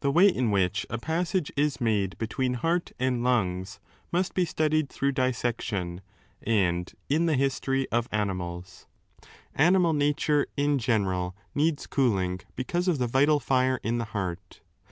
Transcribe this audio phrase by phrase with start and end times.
[0.00, 3.80] Thb way in which a passage is made between heart and lungs
[4.12, 6.02] must be studied through dissection,
[6.40, 8.86] and in the History of Animals}
[9.56, 14.60] Animal nature, in general, needs cooling, because of the vital fire in the heart.